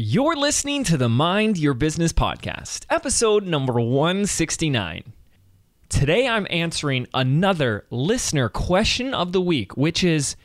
[0.00, 5.12] You're listening to the Mind Your Business podcast, episode number 169.
[5.88, 10.36] Today I'm answering another listener question of the week, which is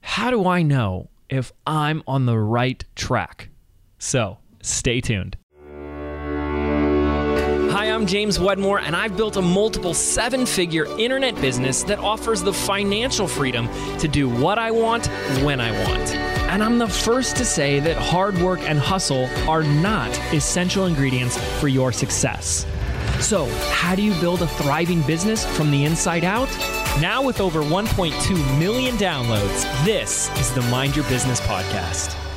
[0.00, 3.50] How do I know if I'm on the right track?
[3.98, 5.36] So stay tuned.
[7.98, 12.52] I'm James Wedmore, and I've built a multiple seven figure internet business that offers the
[12.52, 15.08] financial freedom to do what I want
[15.42, 16.14] when I want.
[16.48, 21.36] And I'm the first to say that hard work and hustle are not essential ingredients
[21.58, 22.64] for your success.
[23.18, 26.50] So, how do you build a thriving business from the inside out?
[27.00, 32.27] Now, with over 1.2 million downloads, this is the Mind Your Business podcast.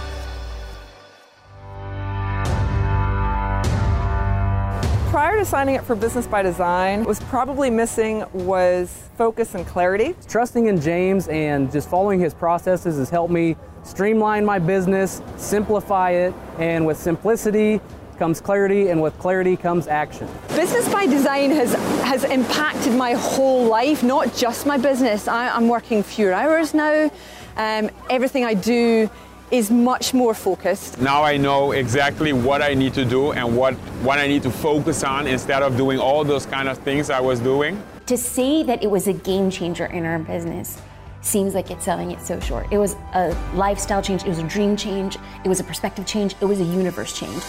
[5.12, 10.16] Prior to signing up for Business by Design, was probably missing was focus and clarity.
[10.30, 16.12] Trusting in James and just following his processes has helped me streamline my business, simplify
[16.12, 17.82] it, and with simplicity
[18.18, 20.30] comes clarity, and with clarity comes action.
[20.48, 21.74] Business by Design has
[22.04, 25.28] has impacted my whole life, not just my business.
[25.28, 27.12] I, am working fewer hours now.
[27.58, 29.10] Um, everything I do
[29.52, 31.00] is much more focused.
[31.02, 34.50] Now I know exactly what I need to do and what, what I need to
[34.50, 37.82] focus on instead of doing all those kind of things I was doing.
[38.06, 40.82] To say that it was a game changer in our business
[41.22, 42.68] seems like it's selling it so short.
[42.72, 46.34] It was a lifestyle change, it was a dream change, it was a perspective change,
[46.42, 47.44] it was a universe change.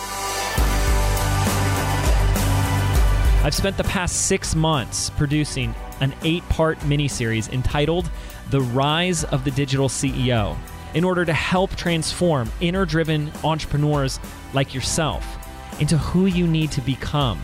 [3.45, 8.11] I've spent the past six months producing an eight part miniseries entitled
[8.51, 10.57] The Rise of the Digital CEO
[10.95, 14.19] in order to help transform inner driven entrepreneurs
[14.53, 15.39] like yourself
[15.81, 17.41] into who you need to become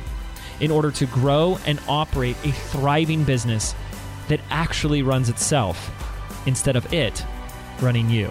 [0.61, 3.75] in order to grow and operate a thriving business
[4.29, 5.93] that actually runs itself
[6.47, 7.25] instead of it
[7.81, 8.31] running you.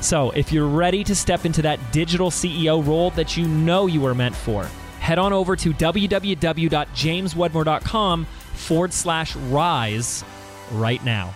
[0.00, 4.00] So, if you're ready to step into that digital CEO role that you know you
[4.00, 4.64] were meant for,
[5.00, 10.24] head on over to www.jameswedmore.com forward slash rise
[10.72, 11.34] right now.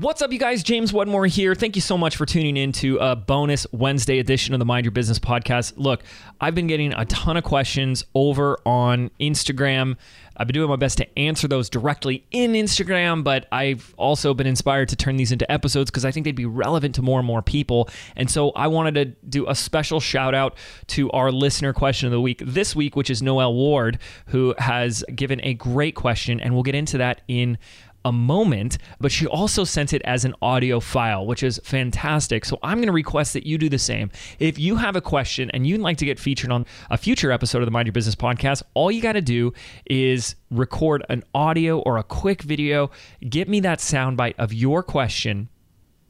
[0.00, 0.62] What's up, you guys?
[0.62, 1.56] James Wedmore here.
[1.56, 4.84] Thank you so much for tuning in to a bonus Wednesday edition of the Mind
[4.84, 5.72] Your Business podcast.
[5.76, 6.04] Look,
[6.40, 9.96] I've been getting a ton of questions over on Instagram.
[10.36, 14.46] I've been doing my best to answer those directly in Instagram, but I've also been
[14.46, 17.26] inspired to turn these into episodes because I think they'd be relevant to more and
[17.26, 17.88] more people.
[18.14, 20.56] And so I wanted to do a special shout out
[20.88, 25.02] to our listener question of the week this week, which is Noel Ward, who has
[25.12, 26.38] given a great question.
[26.38, 27.58] And we'll get into that in
[28.04, 32.44] a moment, but she also sent it as an audio file, which is fantastic.
[32.44, 34.10] So I'm going to request that you do the same.
[34.38, 37.58] If you have a question and you'd like to get featured on a future episode
[37.58, 39.52] of the Mind Your Business podcast, all you got to do
[39.86, 42.90] is record an audio or a quick video,
[43.28, 45.48] get me that soundbite of your question,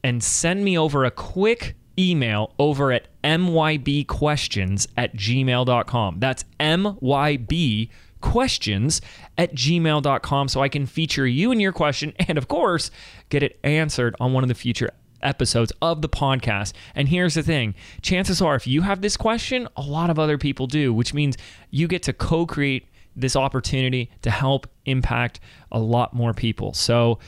[0.05, 6.20] and send me over a quick email over at mybquestions at gmail.com.
[6.20, 9.00] That's myb questions
[9.36, 12.91] at gmail.com so I can feature you and your question and, of course,
[13.28, 14.91] get it answered on one of the future
[15.22, 16.72] episodes of the podcast.
[16.94, 20.38] And here's the thing chances are, if you have this question, a lot of other
[20.38, 21.37] people do, which means
[21.70, 25.41] you get to co create this opportunity to help impact
[25.72, 26.72] a lot more people.
[26.72, 27.19] So,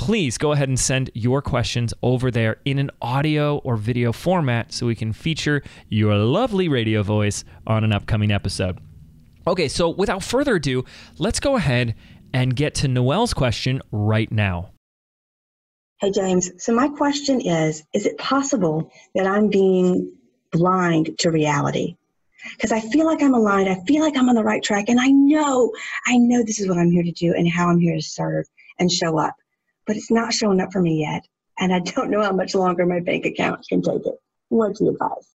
[0.00, 4.72] please go ahead and send your questions over there in an audio or video format
[4.72, 8.78] so we can feature your lovely radio voice on an upcoming episode.
[9.46, 10.86] Okay, so without further ado,
[11.18, 11.94] let's go ahead
[12.32, 14.70] and get to Noel's question right now.
[16.00, 16.50] Hey, James.
[16.56, 20.10] So, my question is Is it possible that I'm being
[20.50, 21.98] blind to reality?
[22.56, 24.98] Because I feel like I'm aligned, I feel like I'm on the right track, and
[24.98, 25.70] I know,
[26.06, 28.46] I know this is what I'm here to do and how I'm here to serve
[28.78, 29.36] and show up.
[29.90, 31.26] But it's not showing up for me yet,
[31.58, 34.14] and I don't know how much longer my bank account can take it.
[34.48, 35.34] What do you advise?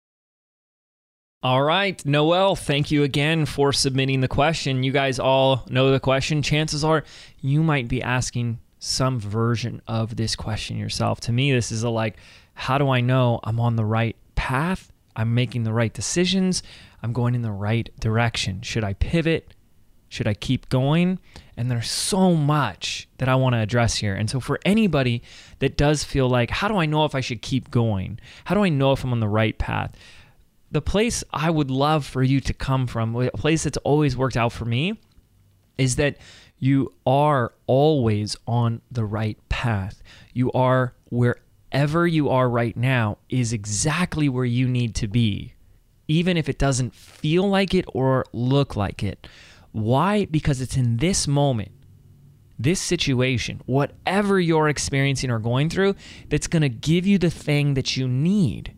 [1.43, 4.81] All right, Noel, thank you again for submitting the question.
[4.81, 6.41] You guys all know the question.
[6.41, 7.03] Chances are
[7.41, 11.19] you might be asking some version of this question yourself.
[11.19, 12.15] To me, this is a like,
[12.53, 14.89] how do I know I'm on the right path?
[15.17, 16.63] I'm making the right decisions.
[17.03, 18.61] I'm going in the right direction.
[18.61, 19.53] Should I pivot?
[20.15, 21.19] Should I keep going?
[21.57, 24.15] And there's so much that I want to address here.
[24.15, 25.21] And so, for anybody
[25.59, 28.19] that does feel like, how do I know if I should keep going?
[28.45, 29.95] How do I know if I'm on the right path?
[30.75, 34.35] the place I would love for you to come from, a place that's always worked
[34.35, 34.99] out for me,
[35.77, 36.17] is that
[36.59, 40.03] you are always on the right path.
[40.33, 45.53] You are wherever you are right now is exactly where you need to be,
[46.09, 49.27] even if it doesn't feel like it or look like it.
[49.75, 50.23] Why?
[50.23, 51.73] Because it's in this moment,
[52.57, 55.95] this situation, whatever you're experiencing or going through,
[56.29, 58.73] that's going to give you the thing that you need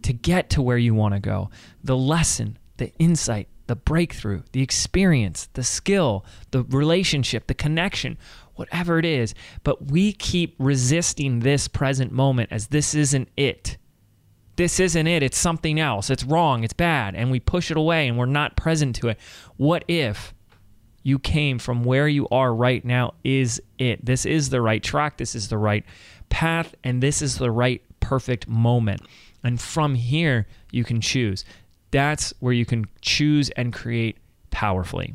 [0.00, 1.50] to get to where you want to go.
[1.82, 8.16] The lesson, the insight, the breakthrough, the experience, the skill, the relationship, the connection,
[8.54, 9.34] whatever it is.
[9.62, 13.76] But we keep resisting this present moment as this isn't it.
[14.56, 15.22] This isn't it.
[15.22, 16.10] It's something else.
[16.10, 16.64] It's wrong.
[16.64, 17.14] It's bad.
[17.14, 19.18] And we push it away and we're not present to it.
[19.56, 20.32] What if
[21.02, 24.04] you came from where you are right now is it?
[24.04, 25.16] This is the right track.
[25.16, 25.84] This is the right
[26.28, 26.74] path.
[26.84, 29.02] And this is the right perfect moment.
[29.42, 31.44] And from here, you can choose.
[31.90, 34.16] That's where you can choose and create
[34.50, 35.14] powerfully.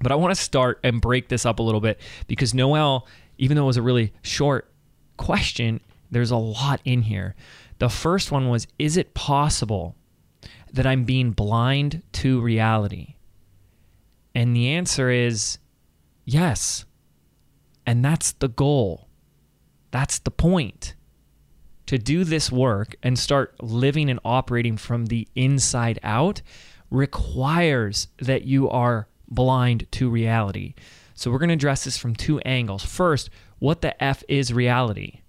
[0.00, 3.06] But I want to start and break this up a little bit because Noel,
[3.38, 4.68] even though it was a really short
[5.16, 5.80] question,
[6.10, 7.34] there's a lot in here.
[7.82, 9.96] The first one was Is it possible
[10.72, 13.16] that I'm being blind to reality?
[14.36, 15.58] And the answer is
[16.24, 16.84] yes.
[17.84, 19.08] And that's the goal.
[19.90, 20.94] That's the point.
[21.86, 26.40] To do this work and start living and operating from the inside out
[26.88, 30.74] requires that you are blind to reality.
[31.14, 32.84] So we're going to address this from two angles.
[32.84, 33.28] First,
[33.58, 35.22] what the F is reality?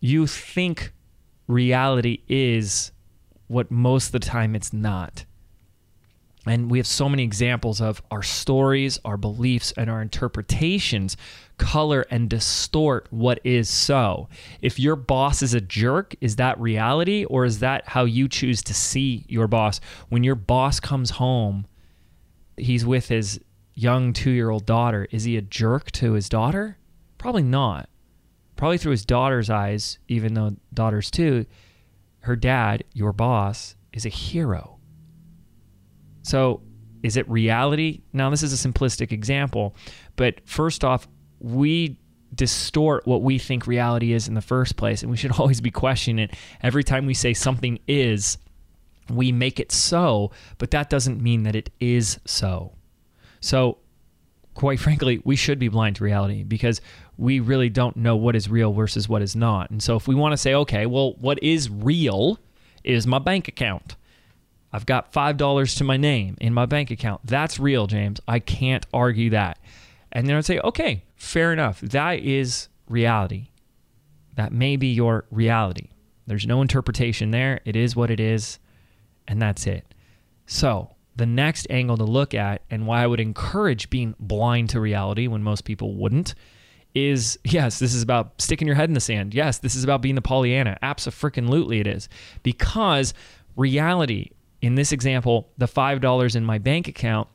[0.00, 0.90] You think
[1.46, 2.92] reality is
[3.46, 5.24] what most of the time it's not.
[6.46, 11.16] And we have so many examples of our stories, our beliefs, and our interpretations
[11.56, 14.28] color and distort what is so.
[14.60, 18.62] If your boss is a jerk, is that reality or is that how you choose
[18.64, 19.80] to see your boss?
[20.08, 21.66] When your boss comes home,
[22.56, 23.40] he's with his
[23.74, 25.06] young two year old daughter.
[25.10, 26.76] Is he a jerk to his daughter?
[27.18, 27.88] Probably not.
[28.56, 31.46] Probably through his daughter's eyes, even though daughter's too,
[32.20, 34.78] her dad, your boss, is a hero.
[36.22, 36.62] So,
[37.02, 38.00] is it reality?
[38.12, 39.76] Now, this is a simplistic example,
[40.16, 41.06] but first off,
[41.38, 41.98] we
[42.34, 45.70] distort what we think reality is in the first place, and we should always be
[45.70, 46.34] questioning it.
[46.62, 48.38] Every time we say something is,
[49.10, 52.72] we make it so, but that doesn't mean that it is so.
[53.40, 53.78] So,
[54.54, 56.80] quite frankly, we should be blind to reality because
[57.16, 59.70] we really don't know what is real versus what is not.
[59.70, 62.38] And so, if we want to say, okay, well, what is real
[62.82, 63.96] is my bank account.
[64.72, 67.20] I've got $5 to my name in my bank account.
[67.24, 68.20] That's real, James.
[68.26, 69.58] I can't argue that.
[70.10, 71.80] And then I'd say, okay, fair enough.
[71.80, 73.48] That is reality.
[74.34, 75.90] That may be your reality.
[76.26, 77.60] There's no interpretation there.
[77.64, 78.58] It is what it is,
[79.28, 79.94] and that's it.
[80.46, 84.80] So, the next angle to look at, and why I would encourage being blind to
[84.80, 86.34] reality when most people wouldn't,
[86.94, 89.34] is yes, this is about sticking your head in the sand.
[89.34, 90.78] Yes, this is about being the Pollyanna.
[90.82, 92.08] Absolutely, it is.
[92.42, 93.14] Because
[93.56, 94.30] reality,
[94.62, 97.28] in this example, the $5 in my bank account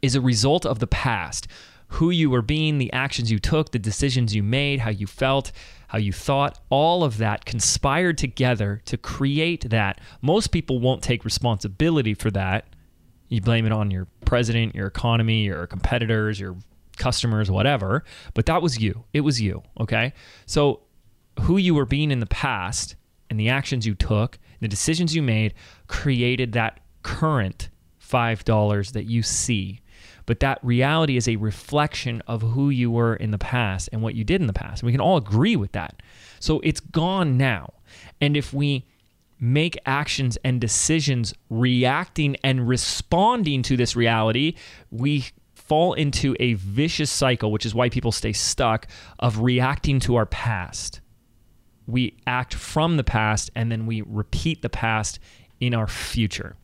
[0.00, 1.46] is a result of the past.
[1.88, 5.52] Who you were being, the actions you took, the decisions you made, how you felt,
[5.88, 10.00] how you thought, all of that conspired together to create that.
[10.22, 12.64] Most people won't take responsibility for that.
[13.32, 16.54] You blame it on your president, your economy, your competitors, your
[16.98, 18.04] customers, whatever.
[18.34, 19.04] But that was you.
[19.14, 19.62] It was you.
[19.80, 20.12] Okay.
[20.44, 20.80] So
[21.40, 22.94] who you were being in the past
[23.30, 25.54] and the actions you took, the decisions you made
[25.86, 27.70] created that current
[28.06, 29.80] $5 that you see.
[30.26, 34.14] But that reality is a reflection of who you were in the past and what
[34.14, 34.82] you did in the past.
[34.82, 36.02] And we can all agree with that.
[36.38, 37.72] So it's gone now.
[38.20, 38.84] And if we
[39.42, 44.54] make actions and decisions reacting and responding to this reality,
[44.92, 48.86] we fall into a vicious cycle, which is why people stay stuck,
[49.18, 51.00] of reacting to our past.
[51.88, 55.18] We act from the past and then we repeat the past
[55.58, 56.54] in our future.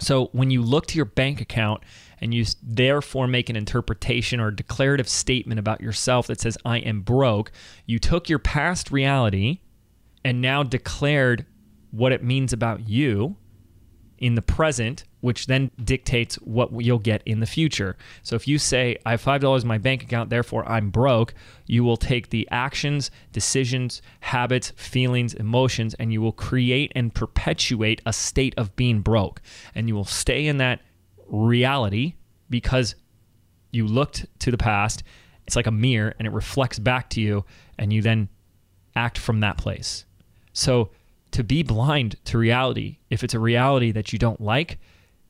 [0.00, 1.84] So when you look to your bank account
[2.20, 7.02] and you therefore make an interpretation or declarative statement about yourself that says, I am
[7.02, 7.52] broke,
[7.86, 9.60] you took your past reality
[10.24, 11.46] and now declared
[11.96, 13.36] what it means about you
[14.18, 17.96] in the present, which then dictates what you'll get in the future.
[18.22, 21.34] So if you say, I have $5 in my bank account, therefore I'm broke,
[21.66, 28.00] you will take the actions, decisions, habits, feelings, emotions, and you will create and perpetuate
[28.06, 29.42] a state of being broke.
[29.74, 30.80] And you will stay in that
[31.26, 32.14] reality
[32.48, 32.94] because
[33.70, 35.02] you looked to the past.
[35.46, 37.44] It's like a mirror and it reflects back to you,
[37.78, 38.28] and you then
[38.94, 40.06] act from that place.
[40.52, 40.90] So,
[41.32, 44.78] to be blind to reality, if it's a reality that you don't like,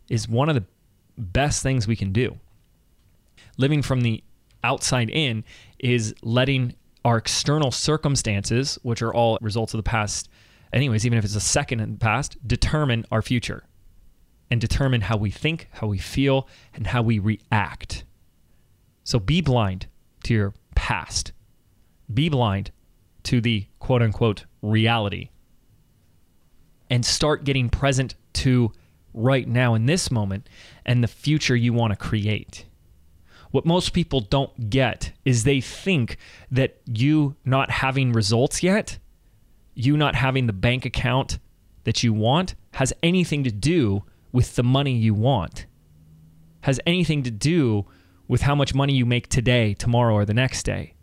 [0.08, 0.64] is one of the
[1.18, 2.38] best things we can do.
[3.56, 4.22] Living from the
[4.62, 5.44] outside in
[5.78, 6.74] is letting
[7.04, 10.28] our external circumstances, which are all results of the past,
[10.72, 13.64] anyways, even if it's a second in the past, determine our future
[14.50, 18.04] and determine how we think, how we feel, and how we react.
[19.04, 19.86] So be blind
[20.24, 21.32] to your past.
[22.12, 22.70] Be blind
[23.24, 25.30] to the quote unquote reality
[26.90, 28.72] and start getting present to
[29.14, 30.48] right now in this moment
[30.84, 32.66] and the future you want to create.
[33.50, 36.18] What most people don't get is they think
[36.50, 38.98] that you not having results yet,
[39.74, 41.38] you not having the bank account
[41.84, 44.02] that you want, has anything to do
[44.32, 45.66] with the money you want,
[46.62, 47.86] has anything to do
[48.28, 50.95] with how much money you make today, tomorrow, or the next day.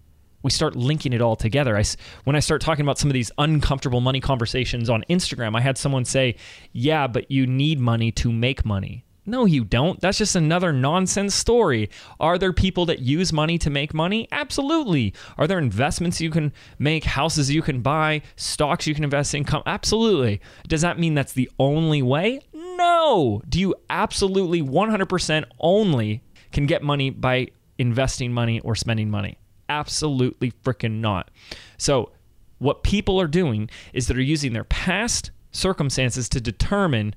[0.43, 1.75] We start linking it all together.
[1.77, 1.83] I,
[2.25, 5.77] when I start talking about some of these uncomfortable money conversations on Instagram, I had
[5.77, 6.35] someone say,
[6.71, 9.05] Yeah, but you need money to make money.
[9.25, 10.01] No, you don't.
[10.01, 11.89] That's just another nonsense story.
[12.19, 14.27] Are there people that use money to make money?
[14.33, 15.13] Absolutely.
[15.37, 19.45] Are there investments you can make, houses you can buy, stocks you can invest in?
[19.65, 20.41] Absolutely.
[20.67, 22.41] Does that mean that's the only way?
[22.53, 23.41] No.
[23.47, 26.21] Do you absolutely 100% only
[26.51, 27.47] can get money by
[27.77, 29.37] investing money or spending money?
[29.69, 31.31] Absolutely freaking not.
[31.77, 32.11] So,
[32.59, 37.15] what people are doing is they're using their past circumstances to determine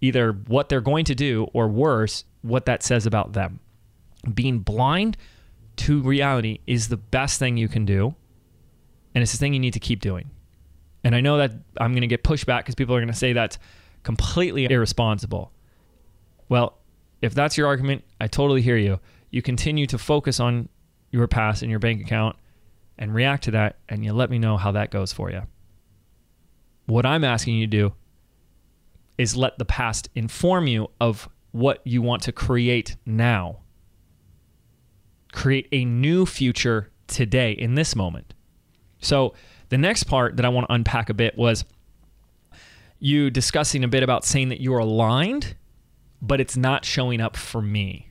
[0.00, 3.60] either what they're going to do or worse, what that says about them.
[4.34, 5.16] Being blind
[5.76, 8.14] to reality is the best thing you can do.
[9.14, 10.30] And it's the thing you need to keep doing.
[11.04, 13.32] And I know that I'm going to get pushback because people are going to say
[13.32, 13.58] that's
[14.02, 15.52] completely irresponsible.
[16.48, 16.78] Well,
[17.20, 19.00] if that's your argument, I totally hear you.
[19.30, 20.68] You continue to focus on
[21.12, 22.36] your past in your bank account
[22.98, 25.42] and react to that, and you let me know how that goes for you.
[26.86, 27.92] What I'm asking you to do
[29.18, 33.58] is let the past inform you of what you want to create now.
[35.32, 38.34] Create a new future today in this moment.
[39.00, 39.34] So,
[39.68, 41.64] the next part that I want to unpack a bit was
[42.98, 45.56] you discussing a bit about saying that you're aligned,
[46.20, 48.10] but it's not showing up for me.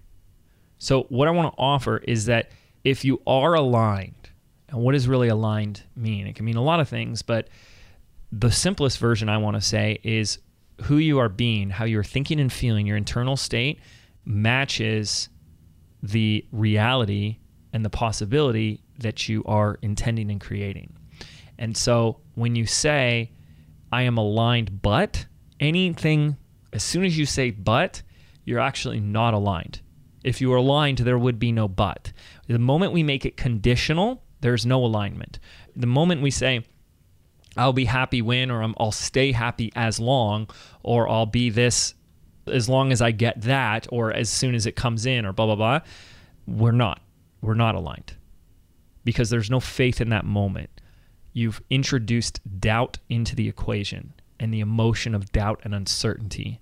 [0.80, 2.52] So, what I want to offer is that
[2.84, 4.30] if you are aligned,
[4.70, 6.28] and what does really aligned mean?
[6.28, 7.50] It can mean a lot of things, but
[8.32, 10.40] the simplest version I want to say is
[10.84, 13.80] who you are being, how you're thinking and feeling, your internal state
[14.26, 15.30] matches
[16.02, 17.38] the reality
[17.74, 20.94] and the possibility that you are intending and creating.
[21.58, 23.32] And so when you say,
[23.92, 25.26] I am aligned, but
[25.60, 26.38] anything,
[26.74, 28.02] as soon as you say but,
[28.46, 29.82] you're actually not aligned.
[30.24, 32.12] If you are aligned, there would be no but.
[32.48, 35.40] The moment we make it conditional, there's no alignment.
[35.76, 36.64] The moment we say,
[37.58, 40.50] I'll be happy when, or i will stay happy as long,
[40.84, 41.96] or I'll be this
[42.48, 45.46] as long as I get that, or as soon as it comes in, or blah,
[45.48, 45.80] blah, blah.
[46.48, 47.02] We're not.
[47.42, 48.16] We're not aligned
[49.04, 50.70] because there's no faith in that moment.
[51.34, 56.60] You've introduced doubt into the equation and the emotion of doubt and uncertainty,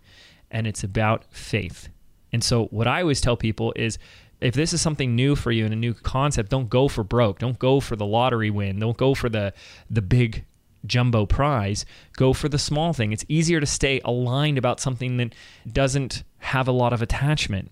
[0.51, 1.89] and it's about faith.
[2.31, 3.98] And so, what I always tell people is
[4.41, 7.39] if this is something new for you and a new concept, don't go for broke.
[7.39, 8.79] Don't go for the lottery win.
[8.79, 9.53] Don't go for the
[9.89, 10.45] the big
[10.86, 13.12] jumbo prize, go for the small thing.
[13.12, 15.36] It's easier to stay aligned about something that
[15.71, 17.71] doesn't have a lot of attachment.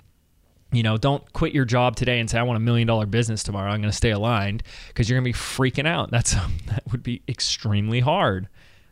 [0.72, 3.44] You know, don't quit your job today and say I want a million dollar business
[3.44, 3.72] tomorrow.
[3.72, 6.12] I'm going to stay aligned because you're going to be freaking out.
[6.12, 6.34] That's
[6.68, 8.50] that would be extremely hard.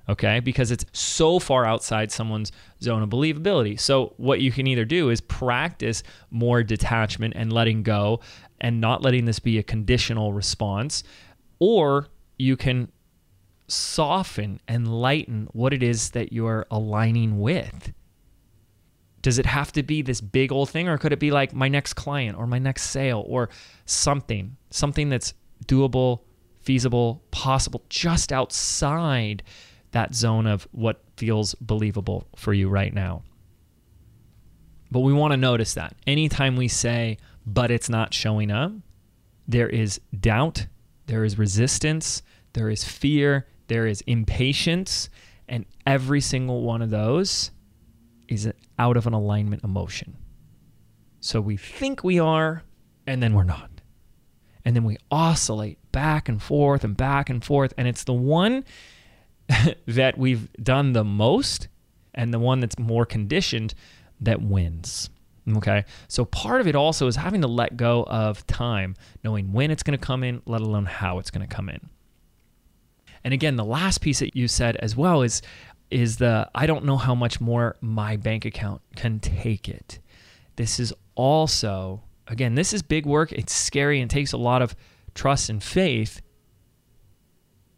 [0.08, 0.40] Okay?
[0.40, 3.80] Because it's so far outside someone's zone of believability.
[3.80, 8.20] So what you can either do is practice more detachment and letting go
[8.62, 11.04] and not letting this be a conditional response
[11.60, 12.08] or
[12.38, 12.92] you can
[13.68, 17.94] soften and lighten what it is that you're aligning with.
[19.22, 21.68] Does it have to be this big old thing, or could it be like my
[21.68, 23.50] next client or my next sale or
[23.86, 25.34] something, something that's
[25.66, 26.22] doable,
[26.62, 29.42] feasible, possible, just outside
[29.96, 33.24] that zone of what feels believable for you right now?
[34.92, 38.74] But we want to notice that anytime we say, but it's not showing up,
[39.48, 40.68] there is doubt,
[41.06, 42.22] there is resistance,
[42.52, 45.10] there is fear, there is impatience,
[45.48, 47.52] and every single one of those
[48.28, 50.18] is out of an alignment emotion.
[51.22, 52.64] So we think we are,
[53.08, 53.70] and then we're not.
[54.66, 57.74] And then we oscillate back and forth and back and forth.
[57.78, 58.66] And it's the one
[59.88, 61.68] that we've done the most
[62.14, 63.74] and the one that's more conditioned
[64.22, 65.10] that wins.
[65.58, 65.86] Okay.
[66.08, 69.84] So part of it also is having to let go of time, knowing when it's
[69.84, 71.90] going to come in, let alone how it's going to come in.
[73.24, 75.42] And again, the last piece that you said as well is
[75.92, 80.00] is the I don't know how much more my bank account can take it.
[80.56, 83.32] This is also again, this is big work.
[83.32, 84.76] It's scary and takes a lot of
[85.14, 86.22] trust and faith.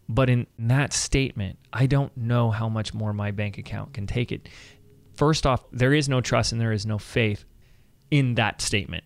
[0.10, 4.32] But in that statement, I don't know how much more my bank account can take
[4.32, 4.48] it.
[5.16, 7.44] First off, there is no trust and there is no faith
[8.10, 9.04] in that statement.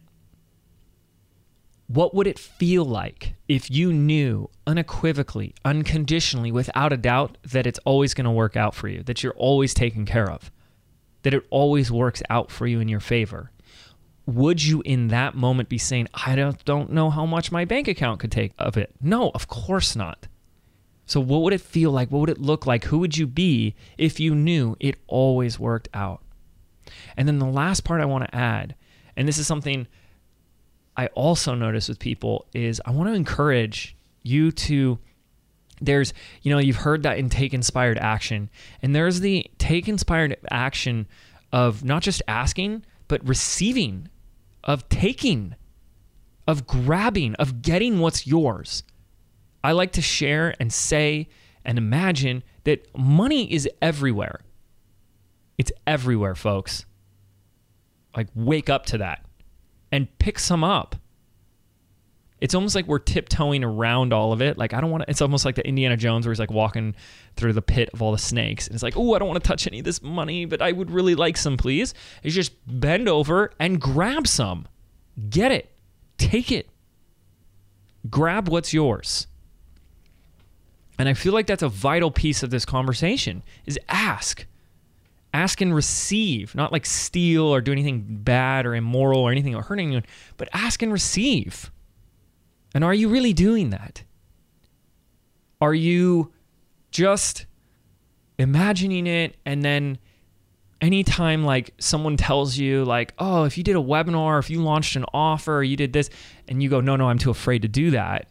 [1.87, 7.79] What would it feel like if you knew unequivocally, unconditionally, without a doubt, that it's
[7.83, 10.51] always going to work out for you, that you're always taken care of,
[11.23, 13.51] that it always works out for you in your favor?
[14.25, 17.87] Would you in that moment be saying, I don't, don't know how much my bank
[17.89, 18.93] account could take of it?
[19.01, 20.27] No, of course not.
[21.05, 22.09] So, what would it feel like?
[22.09, 22.85] What would it look like?
[22.85, 26.21] Who would you be if you knew it always worked out?
[27.17, 28.75] And then the last part I want to add,
[29.15, 29.87] and this is something
[30.95, 34.99] I also notice with people, is I want to encourage you to.
[35.83, 38.51] There's, you know, you've heard that in take inspired action,
[38.83, 41.07] and there's the take inspired action
[41.51, 44.07] of not just asking, but receiving,
[44.63, 45.55] of taking,
[46.47, 48.83] of grabbing, of getting what's yours.
[49.63, 51.29] I like to share and say
[51.63, 54.39] and imagine that money is everywhere.
[55.57, 56.85] It's everywhere, folks.
[58.15, 59.25] Like, wake up to that
[59.91, 60.95] and pick some up.
[62.39, 64.57] It's almost like we're tiptoeing around all of it.
[64.57, 66.95] Like, I don't want to, it's almost like the Indiana Jones where he's like walking
[67.35, 68.65] through the pit of all the snakes.
[68.65, 70.71] And it's like, oh, I don't want to touch any of this money, but I
[70.71, 71.93] would really like some, please.
[72.23, 74.67] Is just bend over and grab some.
[75.29, 75.71] Get it.
[76.17, 76.67] Take it.
[78.09, 79.27] Grab what's yours.
[80.99, 84.45] And I feel like that's a vital piece of this conversation is ask.
[85.33, 89.61] Ask and receive, not like steal or do anything bad or immoral or anything or
[89.61, 90.05] hurt anyone,
[90.37, 91.71] but ask and receive.
[92.75, 94.03] And are you really doing that?
[95.61, 96.33] Are you
[96.91, 97.45] just
[98.37, 99.97] imagining it and then
[100.81, 104.95] anytime like someone tells you like oh if you did a webinar if you launched
[104.95, 106.09] an offer you did this
[106.47, 108.27] and you go no no i'm too afraid to do that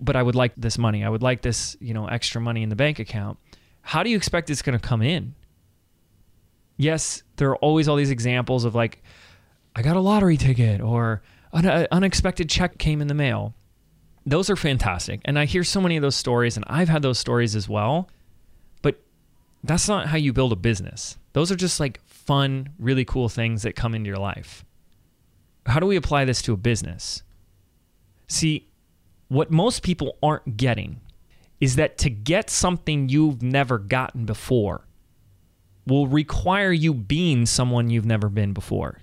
[0.00, 1.04] but I would like this money.
[1.04, 3.38] I would like this, you know, extra money in the bank account.
[3.82, 5.34] How do you expect it's going to come in?
[6.76, 9.02] Yes, there are always all these examples of like,
[9.74, 11.22] I got a lottery ticket or
[11.52, 13.54] an uh, unexpected check came in the mail.
[14.26, 15.20] Those are fantastic.
[15.24, 18.08] And I hear so many of those stories, and I've had those stories as well.
[18.82, 19.00] But
[19.62, 21.16] that's not how you build a business.
[21.32, 24.64] Those are just like fun, really cool things that come into your life.
[25.64, 27.22] How do we apply this to a business?
[28.28, 28.65] See,
[29.28, 31.00] what most people aren't getting
[31.60, 34.86] is that to get something you've never gotten before
[35.86, 39.00] will require you being someone you've never been before.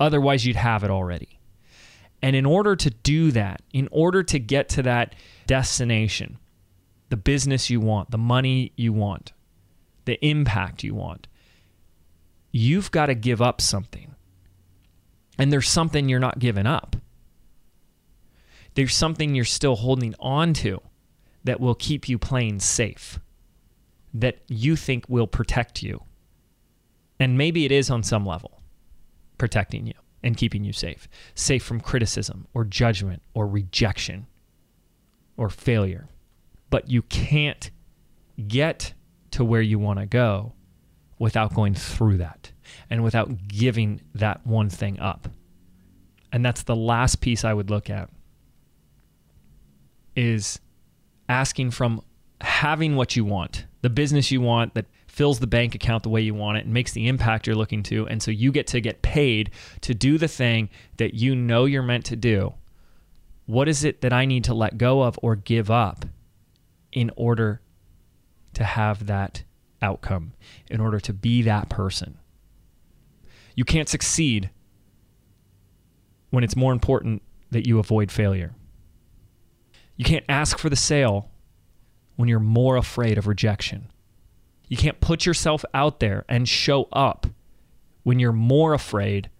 [0.00, 1.38] Otherwise, you'd have it already.
[2.22, 5.14] And in order to do that, in order to get to that
[5.46, 6.38] destination,
[7.10, 9.32] the business you want, the money you want,
[10.06, 11.28] the impact you want,
[12.50, 14.14] you've got to give up something.
[15.38, 16.93] And there's something you're not giving up
[18.74, 20.80] there's something you're still holding on to
[21.44, 23.18] that will keep you playing safe,
[24.12, 26.02] that you think will protect you.
[27.20, 28.60] And maybe it is on some level
[29.38, 34.26] protecting you and keeping you safe, safe from criticism or judgment or rejection
[35.36, 36.08] or failure.
[36.70, 37.70] But you can't
[38.48, 38.94] get
[39.32, 40.54] to where you want to go
[41.18, 42.50] without going through that
[42.90, 45.28] and without giving that one thing up.
[46.32, 48.10] And that's the last piece I would look at
[50.16, 50.60] is
[51.28, 52.02] asking from
[52.40, 56.20] having what you want, the business you want that fills the bank account the way
[56.20, 58.06] you want it and makes the impact you're looking to.
[58.08, 59.50] And so you get to get paid
[59.82, 62.54] to do the thing that you know you're meant to do.
[63.46, 66.04] What is it that I need to let go of or give up
[66.92, 67.60] in order
[68.54, 69.44] to have that
[69.82, 70.32] outcome,
[70.68, 72.18] in order to be that person?
[73.54, 74.50] You can't succeed
[76.30, 77.22] when it's more important
[77.52, 78.52] that you avoid failure.
[79.96, 81.30] You can't ask for the sale
[82.16, 83.90] when you're more afraid of rejection.
[84.68, 87.26] You can't put yourself out there and show up
[88.02, 89.30] when you're more afraid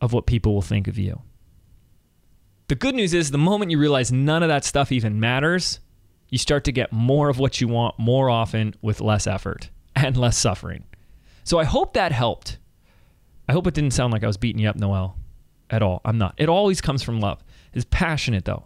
[0.00, 1.22] of what people will think of you.
[2.68, 5.80] The good news is the moment you realize none of that stuff even matters,
[6.28, 10.16] you start to get more of what you want more often with less effort and
[10.16, 10.84] less suffering.
[11.44, 12.58] So I hope that helped.
[13.48, 15.16] I hope it didn't sound like I was beating you up, Noel,
[15.68, 16.00] at all.
[16.04, 16.34] I'm not.
[16.38, 17.44] It always comes from love.
[17.74, 18.64] It's passionate, though.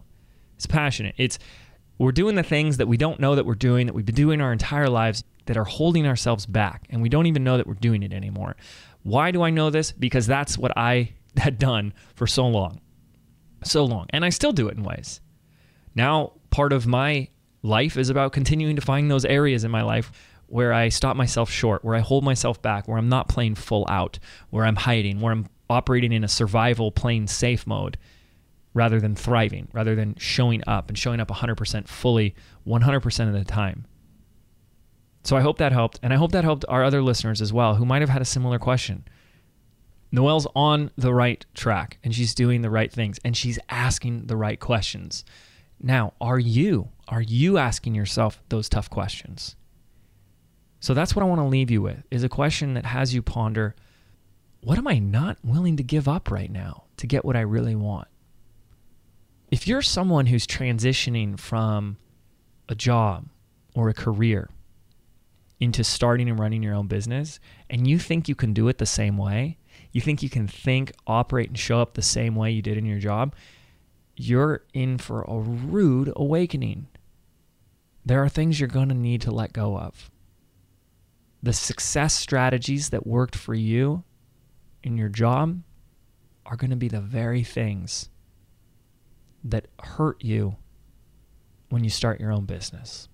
[0.57, 1.15] It's passionate.
[1.17, 1.39] It's
[1.99, 4.41] we're doing the things that we don't know that we're doing that we've been doing
[4.41, 7.75] our entire lives that are holding ourselves back and we don't even know that we're
[7.75, 8.57] doing it anymore.
[9.03, 9.93] Why do I know this?
[9.93, 12.81] Because that's what I had done for so long.
[13.65, 14.07] So long.
[14.11, 15.21] And I still do it in ways.
[15.95, 17.29] Now, part of my
[17.63, 20.13] life is about continuing to find those areas in my life
[20.47, 23.87] where I stop myself short, where I hold myself back, where I'm not playing full
[23.89, 24.19] out,
[24.51, 27.97] where I'm hiding, where I'm operating in a survival, playing safe mode
[28.77, 32.35] rather than thriving, rather than showing up and showing up 100% fully
[32.67, 33.87] 100% of the time.
[35.25, 35.99] So I hope that helped.
[36.03, 38.27] And I hope that helped our other listeners as well who might have had a
[38.27, 39.09] similar question.
[40.13, 44.37] Noel's on the right track and she's doing the right things and she's asking the
[44.37, 45.25] right questions.
[45.81, 46.91] Now, are you?
[47.09, 49.57] Are you asking yourself those tough questions?
[50.81, 53.23] So that's what I want to leave you with is a question that has you
[53.23, 53.75] ponder
[54.61, 57.75] what am I not willing to give up right now to get what I really
[57.75, 58.09] want?
[59.49, 61.99] If you're someone who's transitioning from
[62.69, 63.29] a job
[63.75, 64.51] or a career
[65.61, 67.39] into starting and running your own business
[67.71, 69.57] and you think you can do it the same way,
[69.93, 72.85] you think you can think, operate, and show up the same way you did in
[72.85, 73.37] your job,
[74.17, 76.89] you're in for a rude awakening.
[78.05, 80.11] There are things you're going to need to let go of.
[81.43, 84.03] The success strategies that worked for you
[84.83, 85.63] in your job
[86.45, 88.09] are going to be the very things
[89.51, 90.57] that hurt you
[91.69, 93.09] when you start your own business.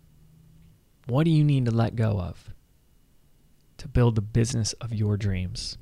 [1.06, 2.50] What do you need to let go of
[3.78, 5.78] to build the business of your dreams?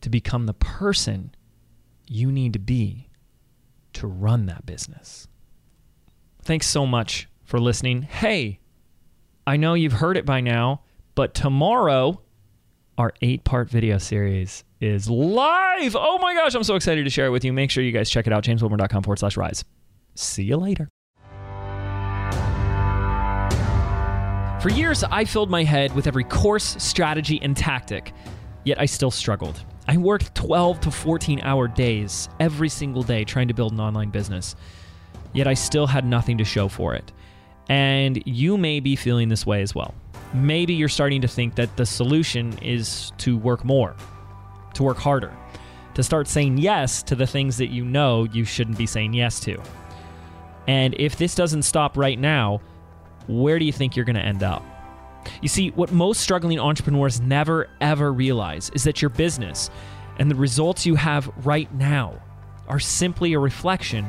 [0.00, 1.34] To become the person
[2.08, 3.08] you need to be
[3.92, 5.28] to run that business.
[6.42, 8.02] Thanks so much for listening.
[8.02, 8.60] Hey,
[9.46, 10.82] I know you've heard it by now,
[11.14, 12.22] but tomorrow,
[13.00, 15.96] our eight part video series is live.
[15.98, 17.52] Oh my gosh, I'm so excited to share it with you.
[17.52, 19.64] Make sure you guys check it out, jameswedmore.com forward slash rise.
[20.14, 20.86] See you later.
[24.60, 28.12] For years, I filled my head with every course, strategy, and tactic,
[28.64, 29.64] yet I still struggled.
[29.88, 34.10] I worked 12 to 14 hour days every single day trying to build an online
[34.10, 34.56] business,
[35.32, 37.10] yet I still had nothing to show for it.
[37.70, 39.94] And you may be feeling this way as well.
[40.32, 43.96] Maybe you're starting to think that the solution is to work more,
[44.74, 45.36] to work harder,
[45.94, 49.40] to start saying yes to the things that you know you shouldn't be saying yes
[49.40, 49.60] to.
[50.68, 52.60] And if this doesn't stop right now,
[53.26, 54.62] where do you think you're going to end up?
[55.42, 59.70] You see, what most struggling entrepreneurs never ever realize is that your business
[60.18, 62.20] and the results you have right now
[62.68, 64.06] are simply a reflection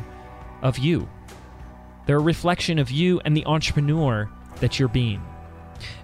[0.61, 1.09] of you.
[2.05, 4.29] They're a reflection of you and the entrepreneur
[4.59, 5.21] that you're being.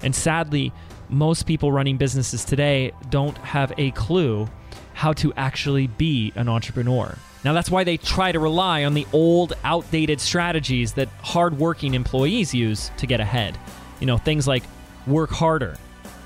[0.01, 0.71] And sadly,
[1.09, 4.47] most people running businesses today don't have a clue
[4.93, 7.15] how to actually be an entrepreneur.
[7.43, 12.53] Now, that's why they try to rely on the old, outdated strategies that hardworking employees
[12.53, 13.57] use to get ahead.
[13.99, 14.63] You know, things like
[15.05, 15.77] work harder,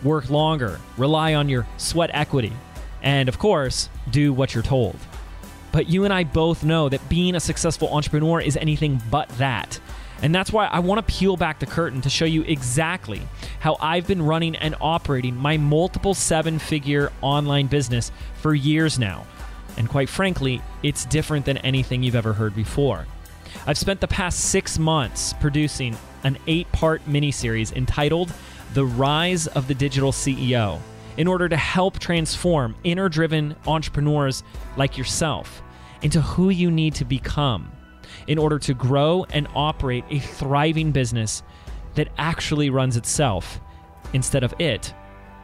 [0.03, 2.53] work longer, rely on your sweat equity,
[3.03, 4.95] and of course, do what you're told.
[5.71, 9.79] But you and I both know that being a successful entrepreneur is anything but that.
[10.21, 13.21] And that's why I want to peel back the curtain to show you exactly
[13.59, 19.25] how I've been running and operating my multiple seven figure online business for years now.
[19.77, 23.07] And quite frankly, it's different than anything you've ever heard before.
[23.65, 28.33] I've spent the past six months producing an eight part miniseries entitled
[28.73, 30.79] The Rise of the Digital CEO
[31.17, 34.43] in order to help transform inner driven entrepreneurs
[34.77, 35.61] like yourself
[36.01, 37.71] into who you need to become
[38.27, 41.43] in order to grow and operate a thriving business
[41.95, 43.59] that actually runs itself
[44.13, 44.93] instead of it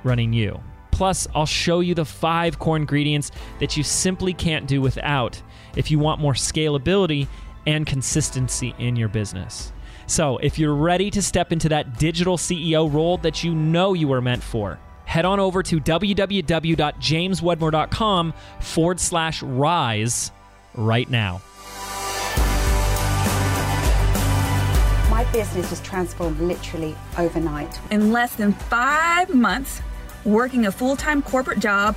[0.03, 0.59] running you.
[0.91, 5.39] Plus, I'll show you the five core ingredients that you simply can't do without
[5.75, 7.27] if you want more scalability
[7.67, 9.71] and consistency in your business.
[10.07, 14.07] So, if you're ready to step into that digital CEO role that you know you
[14.07, 20.31] were meant for, head on over to www.jameswedmore.com forward slash rise
[20.73, 21.41] right now.
[25.31, 27.79] Business was transformed literally overnight.
[27.91, 29.81] In less than five months,
[30.25, 31.95] working a full time corporate job,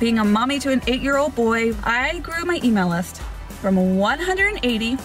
[0.00, 3.22] being a mommy to an eight year old boy, I grew my email list
[3.60, 4.96] from 180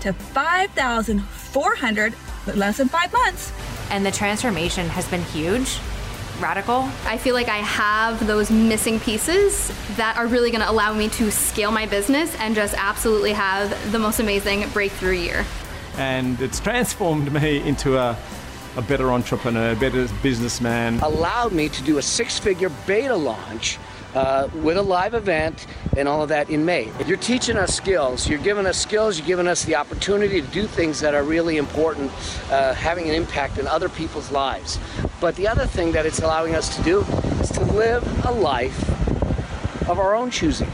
[0.00, 2.14] to 5,400
[2.44, 3.52] with less than five months.
[3.90, 5.78] And the transformation has been huge,
[6.40, 6.90] radical.
[7.04, 11.08] I feel like I have those missing pieces that are really going to allow me
[11.10, 15.46] to scale my business and just absolutely have the most amazing breakthrough year.
[15.98, 18.16] And it's transformed me into a
[18.76, 20.98] a better entrepreneur, better businessman.
[21.00, 23.78] Allowed me to do a six figure beta launch
[24.14, 26.92] uh, with a live event and all of that in May.
[27.06, 28.28] You're teaching us skills.
[28.28, 29.18] You're giving us skills.
[29.18, 32.12] You're giving us the opportunity to do things that are really important,
[32.50, 34.78] uh, having an impact in other people's lives.
[35.20, 37.00] But the other thing that it's allowing us to do
[37.40, 38.90] is to live a life
[39.88, 40.68] of our own choosing.